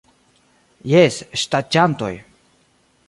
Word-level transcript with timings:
Jes 0.93 1.19
ŝtaĝantoj... 1.43 2.13